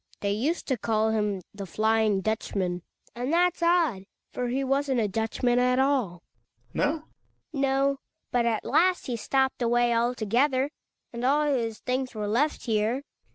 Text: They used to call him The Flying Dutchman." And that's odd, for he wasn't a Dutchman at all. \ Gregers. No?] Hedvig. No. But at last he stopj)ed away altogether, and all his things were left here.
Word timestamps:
They 0.21 0.31
used 0.31 0.67
to 0.69 0.77
call 0.77 1.11
him 1.11 1.41
The 1.53 1.67
Flying 1.67 2.21
Dutchman." 2.21 2.81
And 3.13 3.31
that's 3.31 3.61
odd, 3.61 4.05
for 4.33 4.47
he 4.47 4.63
wasn't 4.63 4.99
a 4.99 5.07
Dutchman 5.07 5.59
at 5.59 5.77
all. 5.77 6.23
\ 6.47 6.73
Gregers. 6.73 6.73
No?] 6.73 6.91
Hedvig. 7.53 7.61
No. 7.61 7.97
But 8.31 8.47
at 8.47 8.65
last 8.65 9.05
he 9.05 9.13
stopj)ed 9.15 9.61
away 9.61 9.93
altogether, 9.95 10.71
and 11.13 11.23
all 11.23 11.43
his 11.45 11.81
things 11.81 12.15
were 12.15 12.27
left 12.27 12.65
here. 12.65 13.03